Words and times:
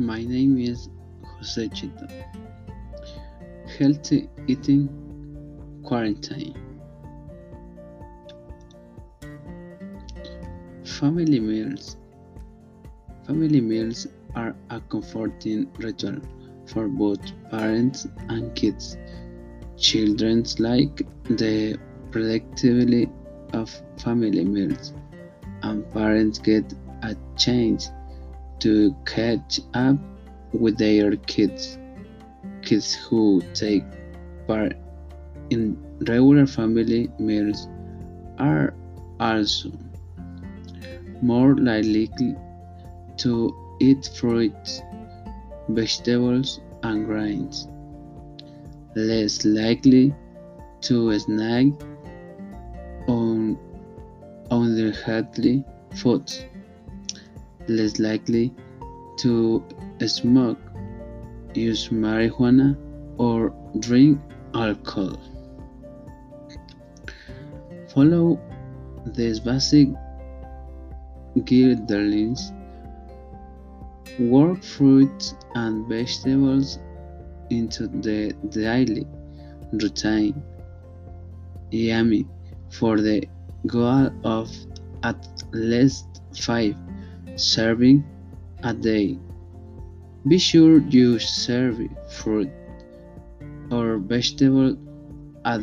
My 0.00 0.22
name 0.22 0.58
is 0.58 0.88
Jose 1.24 1.70
Chito. 1.70 2.08
Healthy 3.76 4.28
eating 4.46 4.88
quarantine. 5.82 6.54
Family 10.84 11.40
meals. 11.40 11.96
Family 13.26 13.60
meals 13.60 14.06
are 14.36 14.54
a 14.70 14.80
comforting 14.82 15.68
ritual 15.78 16.20
for 16.66 16.86
both 16.86 17.32
parents 17.50 18.06
and 18.28 18.54
kids. 18.54 18.96
Children 19.76 20.44
like 20.60 21.04
the 21.24 21.76
predictability 22.12 23.10
of 23.52 23.68
family 23.96 24.44
meals, 24.44 24.92
and 25.64 25.92
parents 25.92 26.38
get 26.38 26.72
a 27.02 27.16
chance 27.36 27.90
to 28.60 28.94
catch 29.06 29.60
up 29.74 29.96
with 30.52 30.78
their 30.78 31.16
kids. 31.16 31.78
Kids 32.62 32.94
who 32.94 33.42
take 33.54 33.84
part 34.46 34.74
in 35.50 35.76
regular 36.06 36.46
family 36.46 37.10
meals 37.18 37.68
are 38.38 38.74
also 39.20 39.70
more 41.22 41.56
likely 41.56 42.36
to 43.16 43.54
eat 43.80 44.08
fruits, 44.14 44.82
vegetables, 45.68 46.60
and 46.82 47.06
grains, 47.06 47.68
less 48.94 49.44
likely 49.44 50.14
to 50.80 51.18
snack 51.18 51.66
on 53.08 53.58
unhealthy 54.50 55.64
foods, 55.94 56.44
less 57.68 57.98
likely 57.98 58.52
to 59.18 59.64
smoke, 60.06 60.58
use 61.54 61.88
marijuana, 61.88 62.76
or 63.18 63.52
drink 63.80 64.20
alcohol. 64.54 65.18
Follow 67.92 68.40
these 69.06 69.40
basic 69.40 69.88
guidelines. 71.36 72.54
Work 74.18 74.62
fruits 74.62 75.34
and 75.54 75.86
vegetables 75.88 76.78
into 77.50 77.86
the 77.86 78.32
daily 78.50 79.06
routine. 79.72 80.42
Yummy 81.70 82.26
for 82.70 83.00
the 83.00 83.22
goal 83.66 84.10
of 84.24 84.50
at 85.02 85.26
least 85.52 86.22
five 86.34 86.76
serving 87.38 88.04
a 88.64 88.74
day. 88.74 89.16
Be 90.26 90.38
sure 90.38 90.78
you 90.78 91.18
serve 91.18 91.80
fruit 92.10 92.50
or 93.70 93.98
vegetable 93.98 94.76
at 95.44 95.60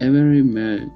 every 0.00 0.42
meal. 0.42 0.90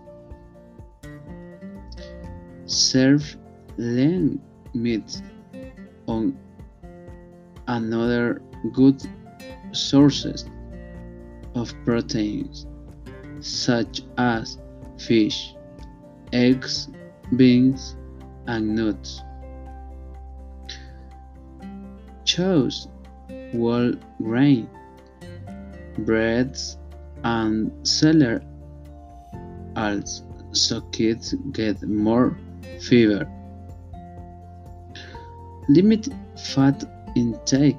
Serve 2.64 3.36
lean 3.76 4.40
meat 4.74 5.20
on 6.08 6.38
another 7.68 8.40
good 8.72 9.02
sources 9.72 10.46
of 11.54 11.72
proteins 11.84 12.66
such 13.40 14.02
as 14.16 14.58
fish, 14.98 15.54
eggs, 16.32 16.88
beans, 17.36 17.96
and 18.46 18.74
nuts. 18.74 19.22
Choose 22.26 22.88
whole 23.52 23.94
grain 24.20 24.68
breads 25.98 26.76
and 27.24 27.70
cereals 27.86 28.42
so 30.52 30.80
kids 30.92 31.34
get 31.52 31.80
more 31.82 32.36
fiber. 32.80 33.30
Limit 35.68 36.08
fat 36.36 36.84
intake 37.14 37.78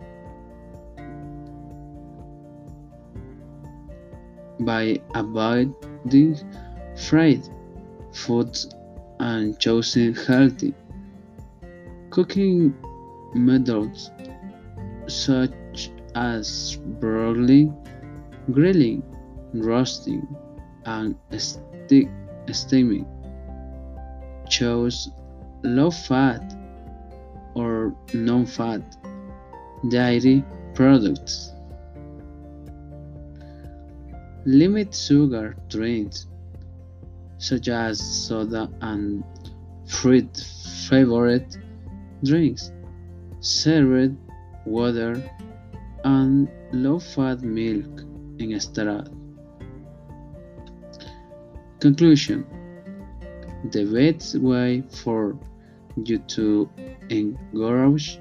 by 4.62 5.00
avoiding 5.16 6.36
fried 6.96 7.48
foods 8.14 8.70
and 9.20 9.60
choosing 9.60 10.16
healthy 10.16 10.74
cooking 12.10 12.74
methods 13.34 14.12
such 15.08 15.92
as 16.16 16.78
broiling, 17.00 17.76
grilling, 18.52 19.04
roasting, 19.54 20.28
and 20.86 21.16
steaming. 22.52 23.06
Choose 24.50 25.10
low 25.64 25.92
fat 25.92 26.56
or 27.56 27.94
non 28.14 28.46
fat 28.46 28.82
dairy 29.90 30.44
products. 30.74 31.52
Limit 34.46 34.96
sugar 34.96 35.58
drinks 35.68 36.28
such 37.38 37.68
as 37.68 38.00
soda 38.00 38.70
and 38.82 39.24
fruit 39.88 40.36
flavored 40.88 41.46
drinks. 42.24 42.72
Serve 43.40 44.16
water 44.68 45.24
and 46.04 46.50
low 46.72 47.00
fat 47.00 47.42
milk 47.42 48.02
in 48.40 48.52
instead. 48.52 49.10
Conclusion 51.80 52.46
The 53.72 53.86
best 53.86 54.36
way 54.36 54.84
for 55.04 55.38
you 56.04 56.20
to 56.36 56.70
encourage 57.10 58.20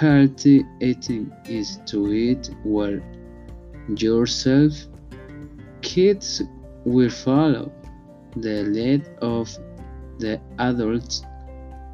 healthy 0.00 0.64
eating 0.80 1.32
is 1.46 1.78
to 1.86 2.12
eat 2.12 2.50
well 2.64 3.00
yourself. 3.96 4.72
Kids 5.80 6.42
will 6.84 7.10
follow 7.10 7.72
the 8.36 8.62
lead 8.64 9.08
of 9.22 9.48
the 10.18 10.40
adults 10.58 11.22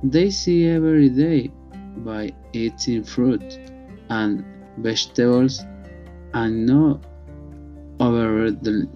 they 0.03 0.29
see 0.31 0.69
every 0.69 1.09
day 1.09 1.51
by 1.99 2.33
eating 2.53 3.05
fruit 3.05 3.59
and 4.11 4.45
vegetables 4.79 5.65
and 6.35 6.67
not 6.67 7.05
overeating 8.01 8.91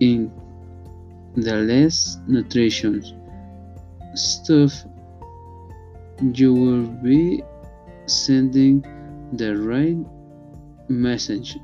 in 0.00 0.32
the 1.36 1.56
less 1.56 2.18
nutritious 2.26 3.12
stuff 4.14 4.84
you 6.34 6.52
will 6.52 6.86
be 7.02 7.42
sending 8.06 8.82
the 9.34 9.56
right 9.56 9.96
message 10.88 11.56